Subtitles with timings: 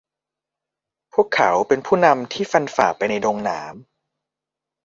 [1.13, 3.75] พวกเขาเป็นผู้นำที่ฟันผ่าไปในดงหนาม